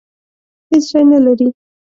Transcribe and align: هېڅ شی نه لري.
هېڅ 0.69 0.83
شی 0.89 1.01
نه 1.11 1.19
لري. 1.25 1.47